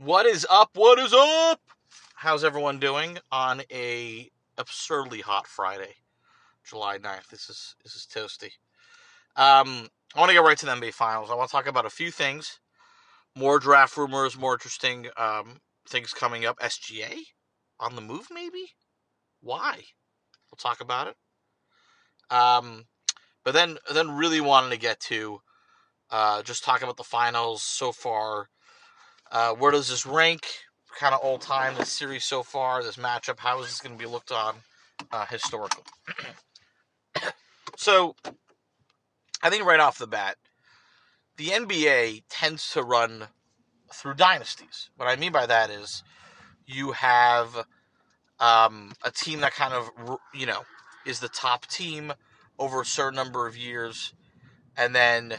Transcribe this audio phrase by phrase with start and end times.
[0.00, 0.70] What is up?
[0.76, 1.60] What is up?
[2.14, 5.96] How's everyone doing on a absurdly hot Friday,
[6.64, 7.26] July 9th?
[7.30, 8.52] This is this is toasty.
[9.34, 11.32] Um, I want to get right to the NBA Finals.
[11.32, 12.60] I want to talk about a few things,
[13.34, 16.60] more draft rumors, more interesting um, things coming up.
[16.60, 17.18] SGA
[17.80, 18.66] on the move, maybe.
[19.40, 19.80] Why?
[20.48, 21.16] We'll talk about it.
[22.32, 22.84] Um,
[23.42, 25.40] but then then really wanted to get to
[26.08, 28.48] uh, just talk about the finals so far.
[29.30, 30.46] Uh, where does this rank?
[30.98, 33.38] Kind of all time, this series so far, this matchup.
[33.38, 34.56] How is this going to be looked on
[35.12, 35.84] uh, historically?
[37.76, 38.16] so,
[39.42, 40.36] I think right off the bat,
[41.36, 43.28] the NBA tends to run
[43.92, 44.90] through dynasties.
[44.96, 46.02] What I mean by that is
[46.66, 47.64] you have
[48.40, 50.62] um, a team that kind of, you know,
[51.06, 52.12] is the top team
[52.58, 54.12] over a certain number of years,
[54.76, 55.34] and then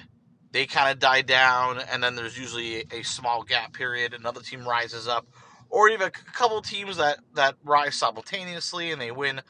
[0.52, 4.14] they kind of die down, and then there's usually a, small gap period.
[4.14, 5.28] Another team rises up,
[5.70, 9.42] or even a couple teams that that rise simultaneously and they win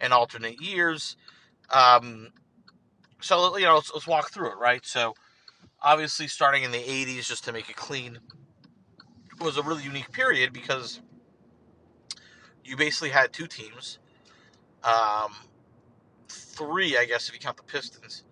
[0.00, 1.16] in alternate years.
[1.70, 2.28] Um,
[3.20, 4.84] so you know, let's, let's walk through it, right?
[4.84, 5.14] So
[5.80, 8.18] obviously, starting in the '80s, just to make it clean,
[9.40, 11.00] was a really unique period because
[12.64, 13.98] you basically had two teams,
[14.82, 15.32] um,
[16.28, 18.24] three, I guess, if you count the Pistons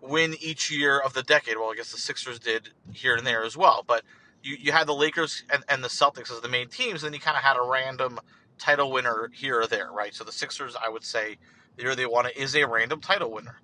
[0.00, 1.56] win each year of the decade.
[1.56, 4.02] Well, I guess the Sixers did here and there as well, but
[4.42, 7.14] you, you had the Lakers and, and the Celtics as the main teams, and then
[7.14, 8.18] you kind of had a random
[8.58, 10.14] title winner here or there, right?
[10.14, 11.36] So the Sixers, I would say,
[11.76, 13.60] the year they won it is a random title winner.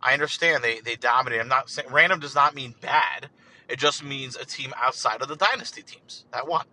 [0.00, 1.40] I understand they, they dominate.
[1.40, 3.28] I'm not saying random does not mean bad.
[3.68, 6.66] It just means a team outside of the dynasty teams that won.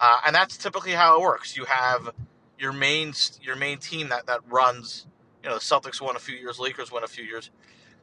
[0.00, 1.56] Uh, and that's typically how it works.
[1.56, 2.12] You have
[2.58, 5.06] your main your main team that, that runs.
[5.42, 7.50] You know, the Celtics won a few years, Lakers won a few years.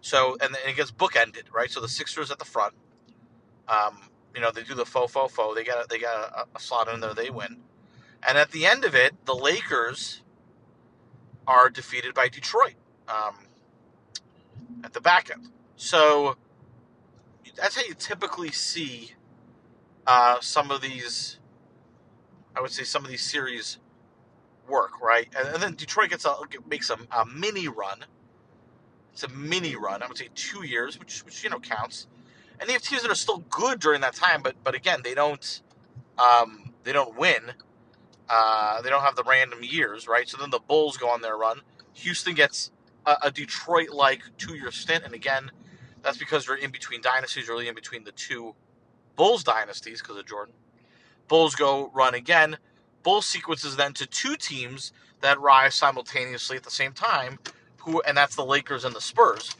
[0.01, 1.69] So and, it gets bookended, right?
[1.69, 2.73] So the Sixers at the front.
[3.67, 3.99] Um,
[4.33, 5.55] you know, they do the faux faux faux.
[5.55, 7.13] They got a, they got a, a slot in there.
[7.13, 7.57] They win.
[8.27, 10.21] And at the end of it, the Lakers
[11.45, 12.75] are defeated by Detroit
[13.07, 13.35] um,
[14.83, 15.49] at the back end.
[15.75, 16.37] So
[17.55, 19.11] that's how you typically see
[20.05, 21.39] uh, some of these.
[22.55, 23.77] I would say some of these series
[24.67, 25.27] work, right?
[25.37, 26.35] And, and then Detroit gets a
[26.67, 28.05] makes a, a mini run
[29.17, 30.03] it's a mini run.
[30.03, 32.05] I would say two years, which which you know counts.
[32.59, 35.15] And they have teams that are still good during that time, but but again, they
[35.15, 35.61] don't
[36.19, 37.53] um, they don't win.
[38.29, 40.29] Uh, they don't have the random years, right?
[40.29, 41.61] So then the Bulls go on their run.
[41.93, 42.71] Houston gets
[43.07, 45.49] a, a Detroit-like two-year stint, and again,
[46.03, 48.53] that's because they're in between dynasties, really in between the two
[49.15, 50.53] Bulls dynasties because of Jordan.
[51.27, 52.57] Bulls go run again.
[53.01, 54.91] Bulls sequences then to two teams
[55.21, 57.39] that rise simultaneously at the same time,
[57.87, 59.55] who and that's the Lakers and the Spurs,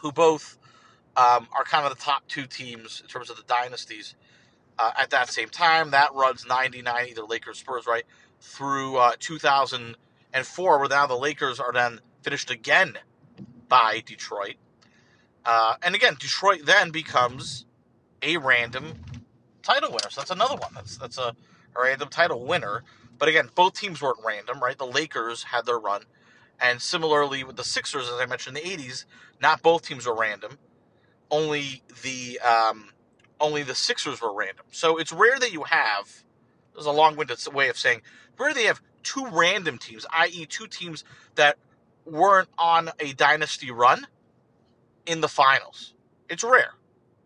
[0.00, 0.58] who both
[1.16, 4.14] um, are kind of the top two teams in terms of the dynasties
[4.78, 5.90] uh, at that same time.
[5.90, 8.04] That runs 99, either Lakers, Spurs, right,
[8.40, 12.98] through uh, 2004, where now the Lakers are then finished again
[13.68, 14.56] by Detroit.
[15.44, 17.64] Uh, and again, Detroit then becomes
[18.22, 18.94] a random
[19.62, 20.10] title winner.
[20.10, 20.72] So that's another one.
[20.74, 21.34] That's that's a,
[21.76, 22.84] a random title winner.
[23.18, 24.78] But again, both teams weren't random, right?
[24.78, 26.02] The Lakers had their run.
[26.60, 29.04] And similarly with the Sixers, as I mentioned in the '80s,
[29.40, 30.58] not both teams were random.
[31.30, 32.90] Only the um,
[33.40, 34.66] only the Sixers were random.
[34.70, 36.24] So it's rare that you have.
[36.74, 38.02] There's a long-winded way of saying
[38.38, 41.04] rare they have two random teams, i.e., two teams
[41.34, 41.56] that
[42.04, 44.06] weren't on a dynasty run
[45.06, 45.94] in the finals.
[46.28, 46.74] It's rare.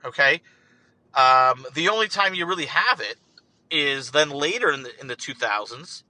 [0.05, 0.43] Okay.
[1.15, 3.17] Um, the only time you really have it
[3.71, 6.03] is then later in the in the 2000s.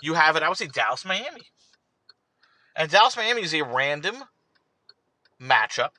[0.00, 0.42] You have it.
[0.42, 1.51] I would say Dallas, Miami.
[2.74, 4.24] And Dallas Miami is a random
[5.40, 5.90] matchup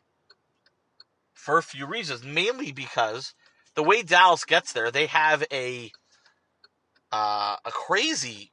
[1.34, 3.34] for a few reasons, mainly because
[3.76, 5.92] the way Dallas gets there, they have a
[7.12, 8.52] uh, a crazy,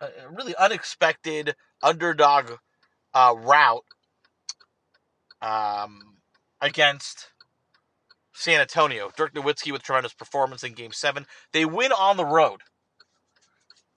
[0.00, 2.52] uh, really unexpected underdog
[3.14, 3.84] uh, route
[5.40, 6.16] um,
[6.60, 7.28] against
[8.32, 9.10] San Antonio.
[9.16, 11.26] Dirk Nowitzki with tremendous performance in Game Seven.
[11.52, 12.62] They win on the road,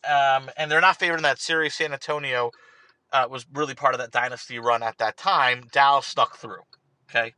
[0.08, 1.74] um, and they're not favored in that series.
[1.74, 2.52] San Antonio
[3.14, 5.68] uh, was really part of that dynasty run at that time.
[5.72, 6.64] Dallas stuck through.
[7.10, 7.34] Okay.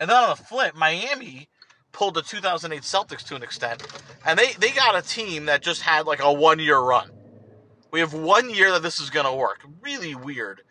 [0.00, 1.48] And then on the flip, Miami
[1.92, 3.86] pulled the 2008 Celtics to an extent,
[4.24, 7.10] and they, they got a team that just had like a one year run.
[7.90, 9.60] We have one year that this is going to work.
[9.82, 10.62] Really weird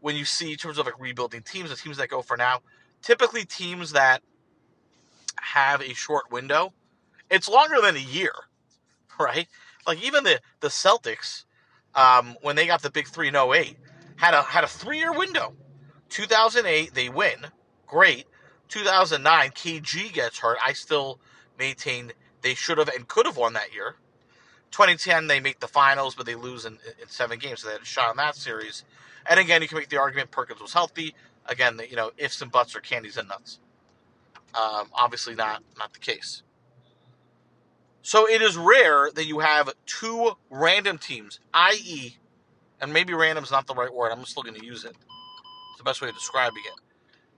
[0.00, 2.60] when you see, in terms of like rebuilding teams, the teams that go for now,
[3.02, 4.22] typically teams that
[5.40, 6.72] have a short window,
[7.30, 8.32] it's longer than a year,
[9.20, 9.48] right?
[9.86, 11.44] Like even the, the Celtics,
[11.94, 13.76] um, when they got the big three in 08,
[14.18, 15.54] had a had a three year window.
[16.10, 17.46] 2008 they win,
[17.86, 18.26] great.
[18.68, 20.58] 2009 KG gets hurt.
[20.64, 21.18] I still
[21.58, 22.12] maintain
[22.42, 23.96] they should have and could have won that year.
[24.70, 27.82] 2010, they make the finals, but they lose in, in seven games, so they had
[27.82, 28.84] a shot in that series.
[29.28, 31.14] And again, you can make the argument Perkins was healthy.
[31.46, 33.60] Again, you know, ifs and buts are candies and nuts.
[34.54, 36.42] Um, obviously, not not the case.
[38.02, 42.16] So it is rare that you have two random teams, i.e.,
[42.80, 44.10] and maybe random is not the right word.
[44.10, 44.94] I'm still going to use it.
[45.70, 46.74] It's the best way of describing it.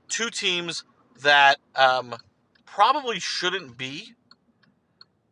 [0.09, 0.85] Two teams
[1.23, 2.15] that um,
[2.67, 4.15] probably shouldn't be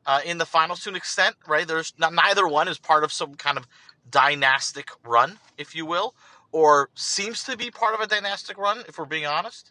[0.07, 1.67] uh, in the finals to an extent, right?
[1.67, 3.67] There's not, neither one is part of some kind of
[4.11, 6.15] dynastic run, if you will,
[6.51, 9.71] or seems to be part of a dynastic run, if we're being honest.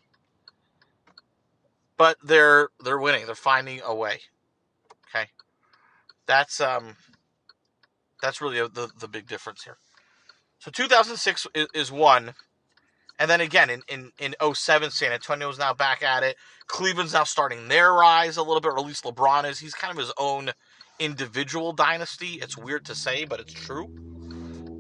[1.98, 3.26] But they're they're winning.
[3.26, 4.20] They're finding a way.
[5.10, 5.30] Okay,
[6.28, 6.96] that's um,
[8.22, 9.78] that's really the the big difference here.
[10.60, 12.34] So 2006 is, is one.
[13.20, 16.36] And then again, in, in, in 07, San Antonio is now back at it.
[16.68, 19.60] Cleveland's now starting their rise a little bit, or at least LeBron is.
[19.60, 20.52] He's kind of his own
[21.00, 22.34] individual dynasty.
[22.42, 23.86] It's weird to say, but it's true.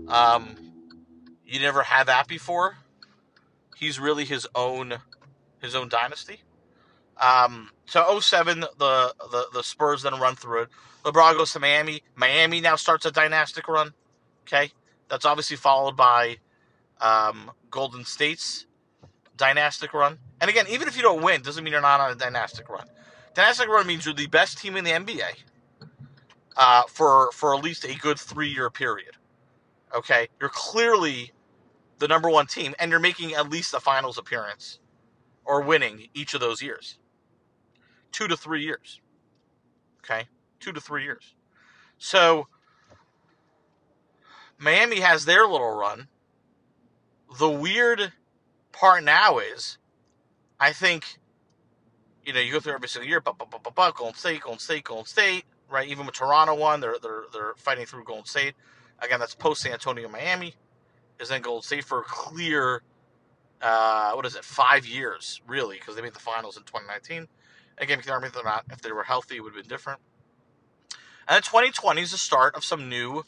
[0.07, 0.56] Um,
[1.45, 2.77] you never had that before.
[3.75, 4.95] He's really his own
[5.62, 6.41] his own dynasty.
[7.19, 10.69] Um, so 07, the, the the Spurs then run through it.
[11.03, 12.03] LeBron goes to Miami.
[12.15, 13.94] Miami now starts a dynastic run.
[14.41, 14.71] Okay,
[15.09, 16.38] that's obviously followed by
[17.01, 18.65] um, Golden State's
[19.36, 20.18] dynastic run.
[20.42, 22.88] And again, even if you don't win, doesn't mean you're not on a dynastic run.
[23.33, 25.21] Dynastic run means you're the best team in the NBA
[26.57, 29.15] uh, for for at least a good three year period.
[29.95, 31.31] Okay, you're clearly
[32.00, 34.80] the number one team, and you're making at least a finals appearance
[35.45, 36.98] or winning each of those years.
[38.12, 39.00] Two to three years.
[40.00, 40.27] Okay,
[40.60, 41.36] two to three years.
[41.98, 42.48] So
[44.57, 46.07] Miami has their little run
[47.38, 48.13] the weird
[48.71, 49.77] part now is,
[50.59, 51.18] I think,
[52.25, 54.42] you know, you go through every single year, but, but, but, but, but Golden State,
[54.42, 55.88] Golden State, Golden State, right?
[55.88, 58.54] Even with Toronto one, they're they're they're fighting through Golden State.
[59.00, 60.56] Again, that's post San Antonio, Miami,
[61.19, 62.81] is then Golden State for a clear,
[63.62, 67.27] uh, what is it, five years really, because they made the finals in 2019.
[67.77, 70.00] Again, if they're not, if they were healthy, it would have been different.
[71.27, 73.24] And then 2020 is the start of some new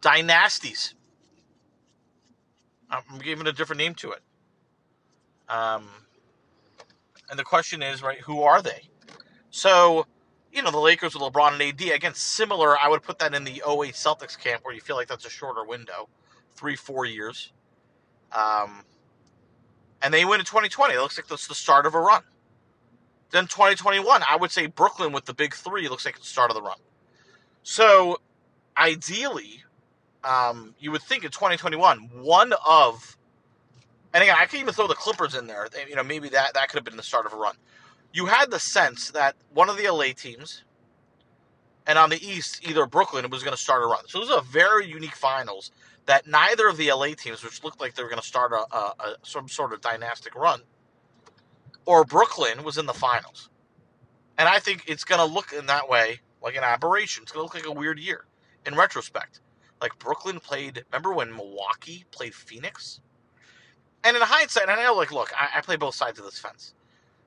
[0.00, 0.94] dynasties.
[2.90, 4.20] I'm giving a different name to it.
[5.48, 5.88] Um,
[7.30, 8.88] and the question is, right, who are they?
[9.50, 10.06] So,
[10.52, 12.78] you know, the Lakers with LeBron and AD, again, similar.
[12.78, 15.30] I would put that in the 08 Celtics camp where you feel like that's a
[15.30, 16.08] shorter window,
[16.54, 17.52] three, four years.
[18.32, 18.84] Um,
[20.02, 20.94] and they win in 2020.
[20.94, 22.22] It looks like that's the start of a run.
[23.30, 26.54] Then 2021, I would say Brooklyn with the big three looks like the start of
[26.54, 26.78] the run.
[27.62, 28.18] So,
[28.76, 29.64] ideally,
[30.24, 33.16] um, you would think in 2021, one of,
[34.12, 35.68] and again, I can even throw the Clippers in there.
[35.88, 37.56] You know, maybe that that could have been the start of a run.
[38.12, 40.64] You had the sense that one of the LA teams,
[41.86, 44.06] and on the East, either Brooklyn was going to start a run.
[44.08, 45.70] So this is a very unique finals
[46.06, 48.76] that neither of the LA teams, which looked like they were going to start a,
[48.76, 50.62] a, a some sort of dynastic run,
[51.84, 53.50] or Brooklyn was in the finals.
[54.38, 57.22] And I think it's going to look in that way like an aberration.
[57.22, 58.24] It's going to look like a weird year
[58.66, 59.40] in retrospect.
[59.80, 60.84] Like Brooklyn played.
[60.90, 63.00] Remember when Milwaukee played Phoenix?
[64.04, 66.74] And in hindsight, I know, like, look, I, I play both sides of this fence.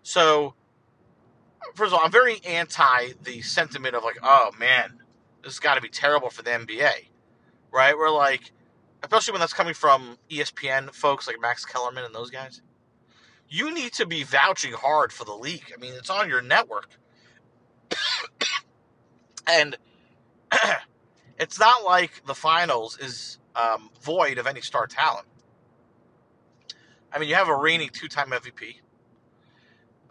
[0.03, 0.53] So,
[1.75, 4.99] first of all, I'm very anti the sentiment of like, oh man,
[5.43, 7.07] this has got to be terrible for the NBA,
[7.71, 7.97] right?
[7.97, 8.51] We're like,
[9.03, 12.61] especially when that's coming from ESPN folks like Max Kellerman and those guys.
[13.49, 15.73] You need to be vouching hard for the league.
[15.75, 16.89] I mean, it's on your network.
[19.47, 19.75] and
[21.41, 25.27] it's not like the finals is um, void of any star talent.
[27.11, 28.75] I mean, you have a reigning two-time MVP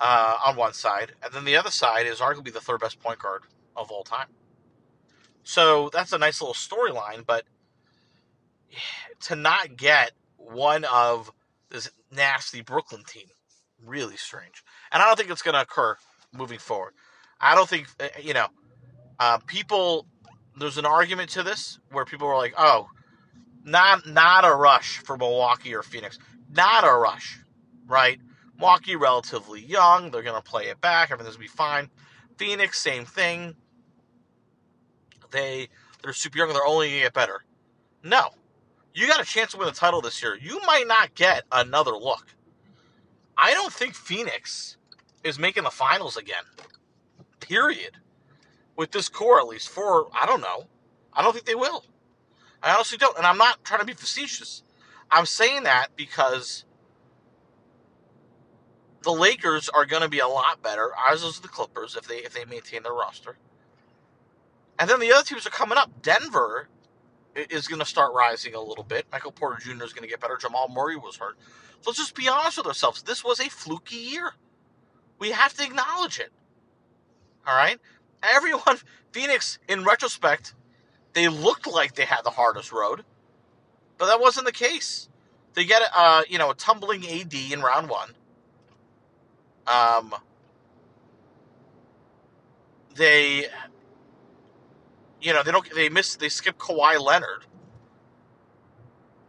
[0.00, 3.20] uh, on one side, and then the other side is arguably the third best point
[3.20, 3.42] guard
[3.76, 4.26] of all time.
[5.44, 7.44] So that's a nice little storyline, but
[9.20, 11.30] to not get one of
[11.70, 13.28] this nasty Brooklyn team,
[13.86, 14.64] really strange.
[14.92, 15.96] And I don't think it's going to occur
[16.32, 16.94] moving forward.
[17.40, 18.48] I don't think uh, you know
[19.18, 20.06] uh, people
[20.56, 22.88] there's an argument to this where people are like, "Oh,
[23.64, 26.18] not not a rush for Milwaukee or Phoenix,
[26.50, 27.38] not a rush,
[27.86, 28.20] right?
[28.56, 31.90] Milwaukee relatively young, they're gonna play it back, everything's gonna be fine.
[32.36, 33.54] Phoenix, same thing.
[35.30, 35.68] They
[36.02, 37.44] they're super young, they're only gonna get better.
[38.02, 38.30] No,
[38.94, 40.36] you got a chance to win the title this year.
[40.36, 42.26] You might not get another look.
[43.36, 44.76] I don't think Phoenix
[45.24, 46.44] is making the finals again.
[47.40, 47.96] Period
[48.80, 50.64] with this core at least for I don't know.
[51.12, 51.84] I don't think they will.
[52.62, 54.62] I honestly don't, and I'm not trying to be facetious.
[55.10, 56.64] I'm saying that because
[59.02, 62.16] the Lakers are going to be a lot better, as is the Clippers if they
[62.16, 63.36] if they maintain their roster.
[64.78, 66.00] And then the other teams are coming up.
[66.00, 66.70] Denver
[67.34, 69.04] is going to start rising a little bit.
[69.12, 69.84] Michael Porter Jr.
[69.84, 70.38] is going to get better.
[70.38, 71.36] Jamal Murray was hurt.
[71.82, 73.02] So let's just be honest with ourselves.
[73.02, 74.32] This was a fluky year.
[75.18, 76.32] We have to acknowledge it.
[77.46, 77.78] All right?
[78.22, 78.78] Everyone,
[79.12, 80.54] Phoenix, in retrospect,
[81.12, 83.04] they looked like they had the hardest road,
[83.98, 85.08] but that wasn't the case.
[85.54, 88.10] They get, uh, you know, a tumbling AD in round one.
[89.66, 90.14] Um,
[92.94, 93.46] they,
[95.20, 97.44] you know, they don't, they miss, they skip Kawhi Leonard.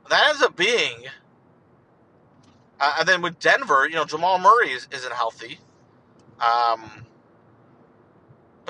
[0.10, 1.05] That ends up being,
[2.79, 5.60] uh, and then with Denver, you know, Jamal Murray is, isn't healthy.
[6.39, 7.05] Um,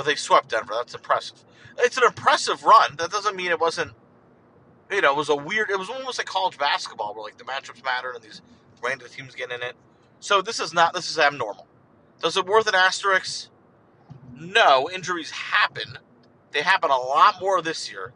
[0.01, 0.73] but they swept Denver.
[0.75, 1.43] That's impressive.
[1.77, 2.95] It's an impressive run.
[2.97, 3.91] That doesn't mean it wasn't.
[4.91, 5.69] You know, it was a weird.
[5.69, 8.41] It was almost like college basketball, where like the matchups mattered and these
[8.83, 9.75] random teams get in it.
[10.19, 10.95] So this is not.
[10.95, 11.67] This is abnormal.
[12.19, 13.49] Does it worth an asterisk?
[14.35, 14.89] No.
[14.89, 15.99] Injuries happen.
[16.49, 18.11] They happen a lot more this year,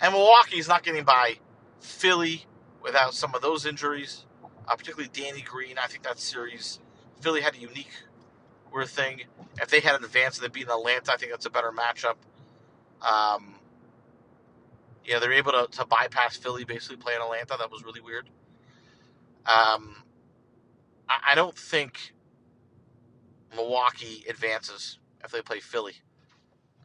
[0.00, 1.34] and Milwaukee's not getting by
[1.80, 2.46] Philly
[2.82, 4.24] without some of those injuries.
[4.66, 5.76] Uh, particularly Danny Green.
[5.76, 6.78] I think that series,
[7.20, 7.90] Philly had a unique
[8.72, 9.22] weird thing.
[9.60, 12.16] If they had an advance and they beat Atlanta, I think that's a better matchup.
[13.02, 13.56] Um,
[15.04, 17.56] yeah, they're able to, to bypass Philly, basically playing Atlanta.
[17.58, 18.28] That was really weird.
[19.44, 19.96] Um,
[21.08, 22.14] I, I don't think
[23.54, 25.94] Milwaukee advances if they play Philly.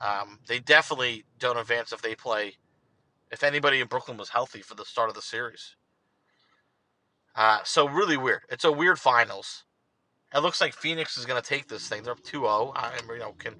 [0.02, 2.56] Um, they definitely don't advance if they play.
[3.32, 5.76] If anybody in Brooklyn was healthy for the start of the series.
[7.36, 8.42] Uh, so really weird.
[8.50, 9.64] It's a weird finals.
[10.34, 12.04] It looks like Phoenix is going to take this thing.
[12.04, 12.74] They're up 2-0.
[12.76, 13.56] I you know can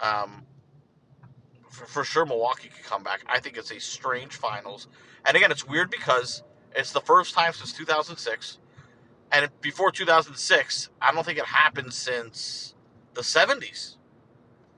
[0.00, 0.44] um
[1.70, 3.22] for, for sure Milwaukee could come back.
[3.26, 4.88] I think it's a strange finals.
[5.24, 6.42] And again, it's weird because
[6.74, 8.58] it's the first time since 2006
[9.32, 12.74] and before 2006, I don't think it happened since
[13.14, 13.96] the 70s.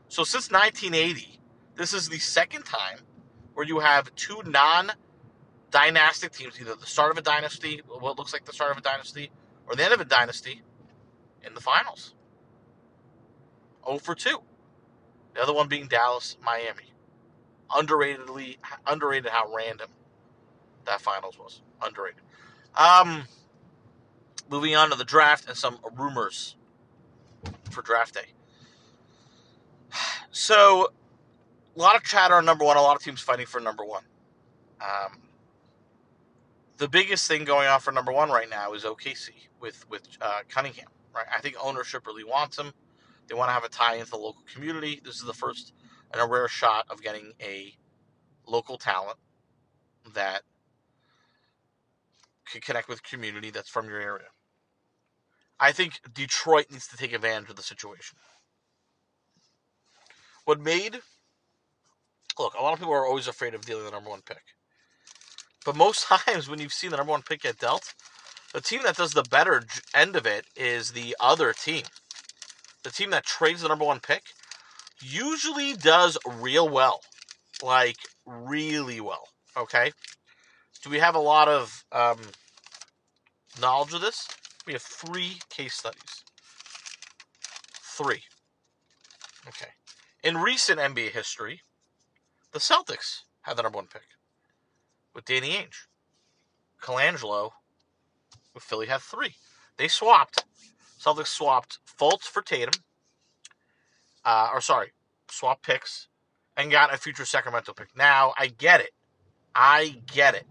[0.09, 1.39] So since 1980,
[1.77, 3.01] this is the second time
[3.55, 4.93] where you have two non
[5.71, 8.81] dynastic teams, either the start of a dynasty, what looks like the start of a
[8.81, 9.31] dynasty,
[9.67, 10.63] or the end of a dynasty,
[11.49, 12.15] in the finals.
[13.85, 14.39] 0 for 2.
[15.35, 16.93] The other one being Dallas, Miami.
[17.71, 19.89] Underratedly, underrated how random
[20.87, 21.63] that finals was.
[21.83, 22.21] Underrated.
[22.77, 23.25] Um,
[24.51, 26.57] moving on to the draft and some rumors
[27.71, 28.33] for draft day.
[30.31, 30.93] So,
[31.75, 32.77] a lot of chatter on number one.
[32.77, 34.03] A lot of teams fighting for number one.
[34.81, 35.19] Um,
[36.77, 40.41] the biggest thing going on for number one right now is OKC with with uh,
[40.49, 40.89] Cunningham.
[41.19, 42.73] Right, I think ownership really wants him.
[43.27, 45.01] They want to have a tie into the local community.
[45.05, 45.73] This is the first
[46.13, 47.75] and a rare shot of getting a
[48.47, 49.19] local talent
[50.15, 50.43] that
[52.49, 54.29] can connect with community that's from your area.
[55.59, 58.17] I think Detroit needs to take advantage of the situation.
[60.45, 61.01] What made
[62.39, 64.45] look, a lot of people are always afraid of dealing the number one pick.
[65.65, 67.93] But most times when you've seen the number one pick get dealt,
[68.55, 69.63] the team that does the better
[69.95, 71.85] end of it is the other team.
[72.83, 74.23] The team that trades the number one pick
[75.03, 77.01] usually does real well.
[77.63, 79.29] Like, really well.
[79.57, 79.93] Okay?
[80.83, 82.19] Do we have a lot of um,
[83.61, 84.27] knowledge of this?
[84.67, 86.25] We have three case studies.
[87.83, 88.23] Three.
[89.49, 89.71] Okay.
[90.23, 91.63] In recent NBA history,
[92.53, 94.03] the Celtics had the number one pick
[95.15, 95.87] with Danny Ainge.
[96.81, 97.51] Colangelo
[98.63, 99.35] Philly had three.
[99.77, 100.45] They swapped.
[101.01, 102.81] Celtics swapped Fultz for Tatum.
[104.25, 104.93] Uh, or sorry,
[105.31, 106.09] swap picks
[106.57, 107.97] and got a future Sacramento pick.
[107.97, 108.91] Now I get it.
[109.55, 110.47] I get it.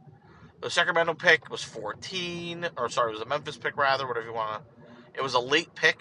[0.62, 4.34] The Sacramento pick was 14, or sorry, it was a Memphis pick rather, whatever you
[4.34, 4.84] want to.
[5.14, 6.00] It was a late pick.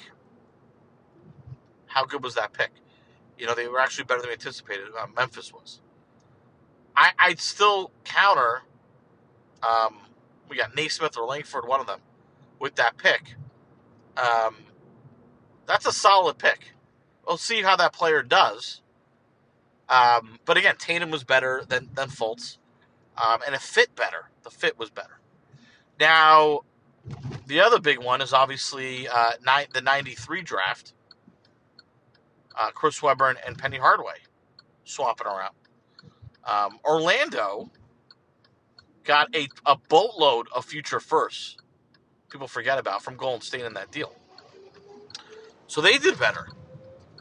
[1.87, 2.71] How good was that pick?
[3.39, 4.87] You know, they were actually better than we anticipated.
[4.99, 5.81] Uh, Memphis was.
[6.97, 8.63] I, I'd still counter.
[9.63, 9.99] Um,
[10.49, 12.01] we got Nesmith or Langford, one of them,
[12.59, 13.35] with that pick.
[14.17, 14.57] Um,
[15.67, 16.73] that's a solid pick.
[17.27, 18.83] We'll see how that player does.
[19.89, 22.59] Um, but again, Tatum was better than than Fultz,
[23.17, 24.31] um, and it fit better.
[24.43, 25.21] The fit was better.
[26.01, 26.63] Now,
[27.47, 30.93] the other big one is obviously uh, ni- the '93 draft.
[32.59, 34.17] Uh, Chris Webber and, Penny Hardaway
[34.85, 35.55] swapping around.
[36.43, 37.71] Um, Orlando
[39.07, 41.57] got a, a boatload of future firsts.
[42.29, 44.13] People forget about from Golden State in that deal.
[45.69, 46.49] So they did better.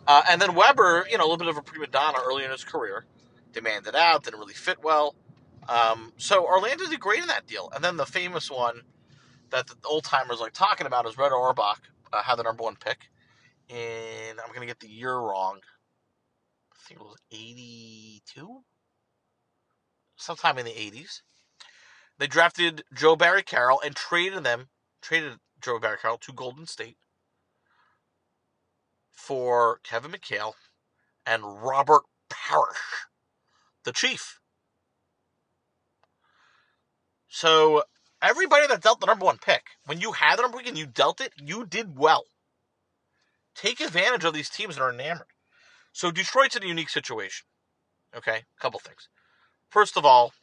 [0.07, 2.51] Uh, and then Webber, you know, a little bit of a prima donna early in
[2.51, 3.05] his career,
[3.53, 5.15] demanded out, didn't really fit well.
[5.67, 7.71] Um, so Orlando did great in that deal.
[7.73, 8.81] And then the famous one
[9.49, 11.81] that the old timers like talking about is Red Auerbach
[12.13, 13.09] uh, had the number one pick.
[13.69, 15.59] And I'm going to get the year wrong.
[16.71, 18.61] I think it was 82,
[20.17, 21.21] sometime in the 80s.
[22.17, 24.69] They drafted Joe Barry Carroll and traded them,
[25.01, 26.97] traded Joe Barry Carroll to Golden State
[29.11, 30.53] for Kevin McHale
[31.25, 33.07] and Robert Parish,
[33.83, 34.39] the chief.
[37.27, 37.83] So
[38.21, 40.85] everybody that dealt the number one pick, when you had the number one and you
[40.85, 42.25] dealt it, you did well.
[43.55, 45.27] Take advantage of these teams that are enamored.
[45.91, 47.45] So Detroit's in a unique situation.
[48.15, 49.09] Okay, a couple things.
[49.69, 50.33] First of all,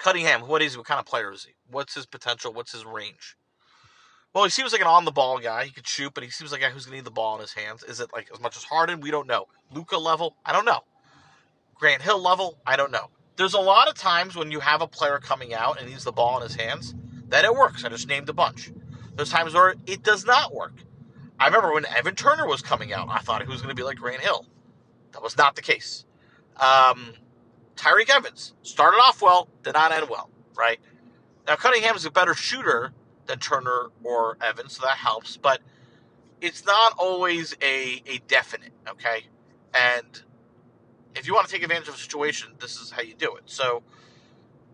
[0.00, 0.78] Cunningham, what is he?
[0.78, 1.52] What kind of player is he?
[1.70, 2.52] What's his potential?
[2.52, 3.36] What's his range?
[4.32, 5.64] Well, he seems like an on the ball guy.
[5.64, 7.34] He could shoot, but he seems like a guy who's going to need the ball
[7.34, 7.82] in his hands.
[7.82, 9.00] Is it like as much as Harden?
[9.00, 9.46] We don't know.
[9.72, 10.36] Luka level?
[10.44, 10.80] I don't know.
[11.74, 12.58] Grant Hill level?
[12.66, 13.10] I don't know.
[13.36, 16.12] There's a lot of times when you have a player coming out and needs the
[16.12, 16.94] ball in his hands
[17.28, 17.84] that it works.
[17.84, 18.70] I just named a bunch.
[19.16, 20.74] There's times where it does not work.
[21.38, 23.82] I remember when Evan Turner was coming out, I thought he was going to be
[23.82, 24.46] like Grant Hill.
[25.12, 26.04] That was not the case.
[26.56, 27.14] Um,
[27.80, 30.78] Tyreke Evans started off well, did not end well, right?
[31.46, 32.92] Now Cunningham is a better shooter
[33.24, 35.60] than Turner or Evans, so that helps, but
[36.42, 39.24] it's not always a, a definite, okay?
[39.72, 40.22] And
[41.14, 43.44] if you want to take advantage of a situation, this is how you do it.
[43.46, 43.82] So,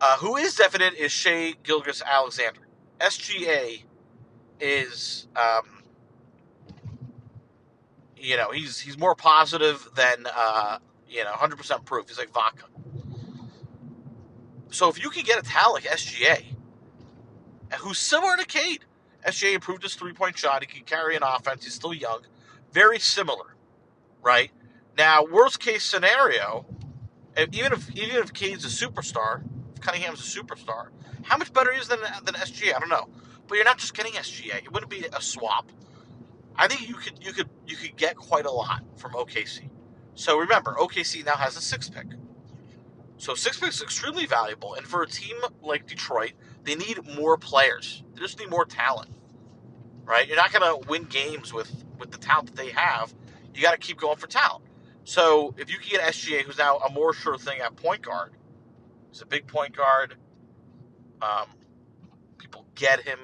[0.00, 2.60] uh, who is definite is Shai Gilgeous-Alexander.
[3.00, 3.84] SGA
[4.60, 5.84] is, um,
[8.16, 12.08] you know, he's he's more positive than uh, you know, 100% proof.
[12.08, 12.64] He's like vodka.
[14.70, 16.44] So if you can get a talent like SGA,
[17.72, 18.84] uh, who's similar to Cade,
[19.26, 20.62] SGA improved his three point shot.
[20.62, 21.64] He can carry an offense.
[21.64, 22.22] He's still young.
[22.72, 23.56] Very similar,
[24.22, 24.50] right?
[24.96, 26.66] Now, worst case scenario,
[27.36, 29.42] uh, even if even if Cade's a superstar,
[29.74, 30.88] if Cunningham's a superstar,
[31.22, 32.74] how much better is than than SGA?
[32.74, 33.08] I don't know.
[33.48, 34.56] But you're not just getting SGA.
[34.56, 35.70] It wouldn't be a swap.
[36.56, 39.68] I think you could you could you could get quite a lot from OKC.
[40.14, 42.06] So remember, OKC now has a six pick.
[43.18, 46.32] So six picks is extremely valuable, and for a team like Detroit,
[46.64, 48.02] they need more players.
[48.14, 49.10] They just need more talent,
[50.04, 50.26] right?
[50.26, 53.14] You're not going to win games with with the talent that they have.
[53.54, 54.64] You got to keep going for talent.
[55.04, 58.32] So if you can get SGA, who's now a more sure thing at point guard,
[59.10, 60.16] he's a big point guard.
[61.22, 61.48] Um,
[62.38, 63.18] people get him.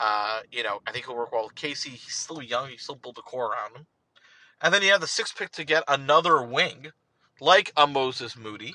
[0.00, 1.90] Uh, you know, I think he'll work well with Casey.
[1.90, 2.68] He's still young.
[2.68, 3.86] He still built a core around him.
[4.60, 6.92] And then you have the sixth pick to get another wing,
[7.40, 8.74] like a Moses Moody.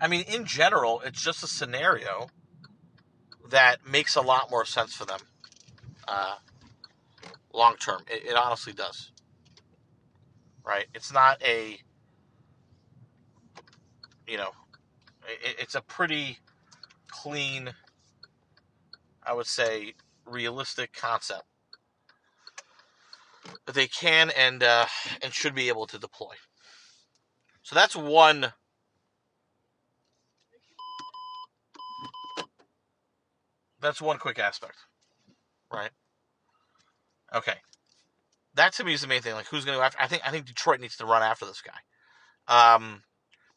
[0.00, 2.28] I mean, in general, it's just a scenario
[3.50, 5.20] that makes a lot more sense for them.
[6.06, 6.36] Uh,
[7.52, 8.02] long term.
[8.08, 9.10] It, it honestly does.
[10.64, 10.86] Right?
[10.94, 11.78] It's not a,
[14.26, 14.50] you know,
[15.26, 16.38] it, it's a pretty
[17.08, 17.70] clean,
[19.22, 19.94] I would say,
[20.26, 21.44] realistic concept
[23.66, 24.86] that they can and uh,
[25.22, 26.34] and should be able to deploy.
[27.62, 28.52] So that's one.
[33.80, 34.76] That's one quick aspect,
[35.72, 35.90] right?
[37.34, 37.54] Okay.
[38.54, 39.34] That to me is the main thing.
[39.34, 40.00] Like, who's going to go after?
[40.00, 42.74] I think I think Detroit needs to run after this guy.
[42.74, 43.02] Um,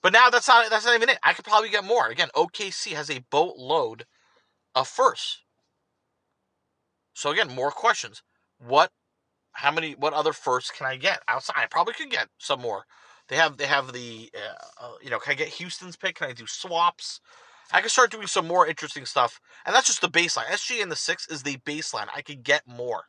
[0.01, 1.19] but now that's not that's not even it.
[1.23, 2.07] I could probably get more.
[2.07, 4.05] Again, OKC has a boatload
[4.75, 5.39] of firsts.
[7.13, 8.23] So again, more questions.
[8.57, 8.91] What,
[9.53, 11.55] how many, what other firsts can I get outside?
[11.57, 12.86] I probably could get some more.
[13.27, 16.15] They have they have the uh, uh, you know can I get Houston's pick?
[16.15, 17.21] Can I do swaps?
[17.73, 20.45] I can start doing some more interesting stuff, and that's just the baseline.
[20.45, 22.07] SGA in the six is the baseline.
[22.13, 23.03] I could get more.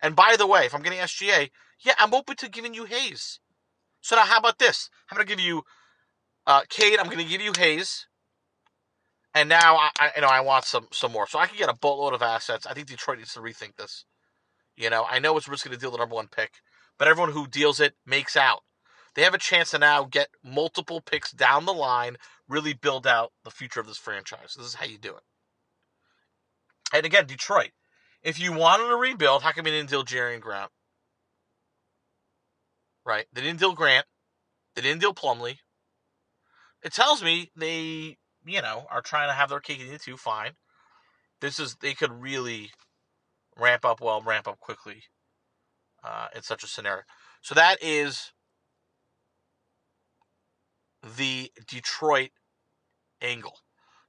[0.00, 3.40] And by the way, if I'm getting SGA, yeah, I'm open to giving you Hayes.
[4.00, 4.90] So now, how about this?
[5.10, 5.62] I'm going to give you
[6.46, 6.98] uh, Cade.
[6.98, 8.06] I'm going to give you Hayes.
[9.34, 11.68] And now I, I, you know I want some some more, so I can get
[11.68, 12.66] a boatload of assets.
[12.66, 14.04] I think Detroit needs to rethink this.
[14.76, 16.50] You know, I know it's risky to deal the number one pick,
[16.98, 18.60] but everyone who deals it makes out.
[19.18, 23.32] They have a chance to now get multiple picks down the line, really build out
[23.42, 24.54] the future of this franchise.
[24.56, 25.22] This is how you do it.
[26.94, 27.72] And again, Detroit,
[28.22, 30.70] if you wanted to rebuild, how come you didn't deal Jerian Grant?
[33.04, 33.26] Right?
[33.32, 34.06] They didn't deal Grant.
[34.76, 35.56] They didn't deal Plumlee.
[36.84, 40.02] It tells me they, you know, are trying to have their cake and eat it
[40.02, 40.16] too.
[40.16, 40.52] Fine.
[41.40, 42.70] This is they could really
[43.58, 45.02] ramp up well, ramp up quickly
[46.04, 47.02] uh, in such a scenario.
[47.42, 48.30] So that is
[51.02, 52.30] the Detroit
[53.20, 53.58] angle.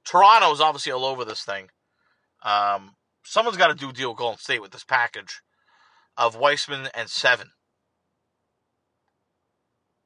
[0.04, 1.68] Toronto is obviously all over this thing.
[2.42, 5.40] Um, someone's got to do deal with Golden State with this package
[6.16, 7.50] of Wiseman and seven.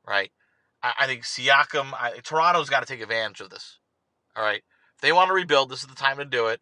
[0.06, 0.30] Right?
[0.82, 3.78] I, I think Siakam, I, Toronto's got to take advantage of this.
[4.36, 4.62] All right?
[4.96, 6.60] If they want to rebuild, this is the time to do it.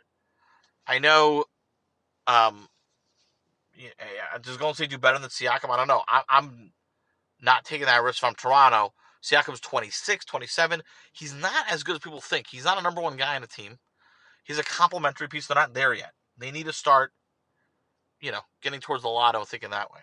[0.86, 1.44] I know,
[2.26, 2.68] um,
[3.76, 5.70] uh, does Golden State do better than Siakam?
[5.70, 6.02] I don't know.
[6.06, 6.72] I, I'm
[7.40, 8.92] not taking that risk from Toronto.
[9.22, 10.82] Siakam's 26, 27.
[11.12, 12.48] He's not as good as people think.
[12.48, 13.78] He's not a number one guy on the team.
[14.44, 15.46] He's a complementary piece.
[15.46, 16.12] They're not there yet.
[16.36, 17.12] They need to start,
[18.20, 20.00] you know, getting towards the lotto, thinking that way.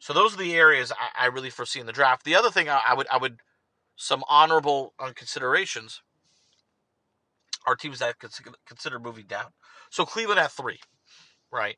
[0.00, 2.24] So those are the areas I, I really foresee in the draft.
[2.24, 3.40] The other thing I, I would, I would,
[3.96, 6.02] some honorable uh, considerations
[7.66, 8.16] are teams that
[8.66, 9.46] consider moving down.
[9.90, 10.80] So Cleveland at three,
[11.50, 11.76] right?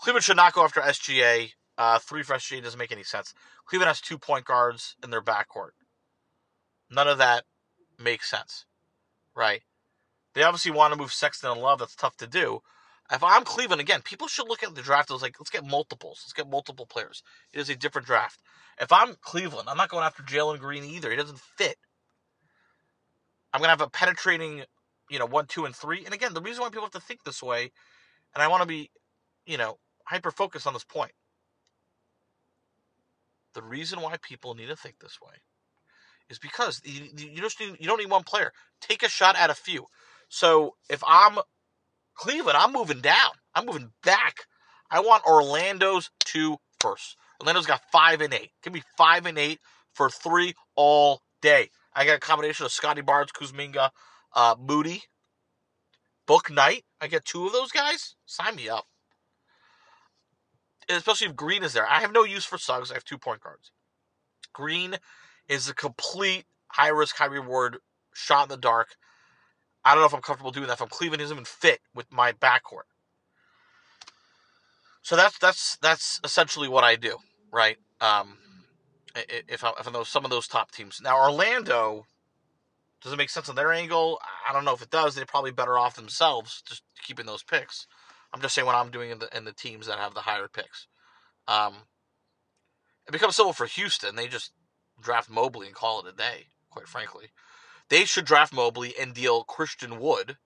[0.00, 1.50] Cleveland should not go after SGA.
[1.78, 3.32] Uh, three for SGA doesn't make any sense.
[3.64, 5.70] Cleveland has two point guards in their backcourt.
[6.90, 7.44] None of that
[7.98, 8.66] makes sense,
[9.36, 9.62] right?
[10.34, 11.78] They obviously want to move Sexton and Love.
[11.78, 12.60] That's tough to do.
[13.10, 16.22] If I'm Cleveland again, people should look at the draft as like, let's get multiples.
[16.24, 17.22] Let's get multiple players.
[17.54, 18.40] It is a different draft.
[18.80, 21.10] If I'm Cleveland, I'm not going after Jalen Green either.
[21.10, 21.76] He doesn't fit.
[23.52, 24.64] I'm gonna have a penetrating,
[25.08, 26.04] you know, one, two, and three.
[26.04, 27.70] And again, the reason why people have to think this way,
[28.34, 28.90] and I want to be,
[29.46, 31.12] you know, hyper focused on this point.
[33.58, 35.34] The reason why people need to think this way
[36.30, 38.52] is because you, just need, you don't need one player.
[38.80, 39.86] Take a shot at a few.
[40.28, 41.38] So if I'm
[42.14, 43.32] Cleveland, I'm moving down.
[43.56, 44.36] I'm moving back.
[44.92, 47.16] I want Orlando's two first.
[47.40, 48.52] Orlando's got five and eight.
[48.62, 49.58] Give me five and eight
[49.92, 51.70] for three all day.
[51.96, 53.90] I got a combination of Scottie Barnes, Kuminga,
[54.36, 55.02] uh, Moody,
[56.28, 56.82] Bouknight.
[57.00, 58.14] I get two of those guys.
[58.24, 58.84] Sign me up.
[60.88, 61.86] Especially if Green is there.
[61.86, 62.90] I have no use for Suggs.
[62.90, 63.72] I have two point guards.
[64.52, 64.96] Green
[65.48, 67.78] is a complete high risk, high reward
[68.14, 68.96] shot in the dark.
[69.84, 70.74] I don't know if I'm comfortable doing that.
[70.74, 72.88] If I'm Cleveland, doesn't even fit with my backcourt.
[75.02, 77.16] So that's that's that's essentially what I do,
[77.50, 77.78] right?
[78.00, 78.36] Um,
[79.14, 81.00] if I, if I know some of those top teams.
[81.02, 82.06] Now Orlando,
[83.02, 84.20] does it make sense on their angle?
[84.48, 85.14] I don't know if it does.
[85.14, 87.86] They're probably better off themselves just keeping those picks.
[88.32, 90.48] I'm just saying what I'm doing in the in the teams that have the higher
[90.48, 90.86] picks.
[91.46, 91.74] Um,
[93.06, 94.16] it becomes civil for Houston.
[94.16, 94.52] They just
[95.00, 96.46] draft Mobley and call it a day.
[96.70, 97.30] Quite frankly.
[97.88, 100.36] They should draft Mobley and deal Christian Wood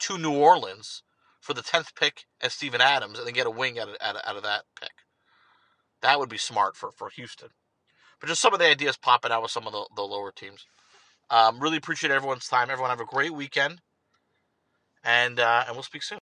[0.00, 1.02] to New Orleans
[1.40, 4.16] for the 10th pick as Steven Adams and then get a wing out of, out
[4.16, 4.90] of, out of that pick.
[6.02, 7.48] That would be smart for, for Houston.
[8.20, 10.64] But just some of the ideas popping out with some of the, the lower teams.
[11.30, 12.70] Um, really appreciate everyone's time.
[12.70, 13.80] Everyone have a great weekend.
[15.02, 16.14] And, uh, and we'll speak soon.